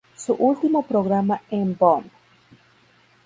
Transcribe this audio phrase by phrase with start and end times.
[0.15, 2.05] Su último programa en "¡Boom!